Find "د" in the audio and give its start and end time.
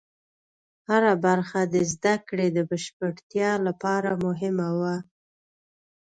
1.73-1.75, 2.51-2.59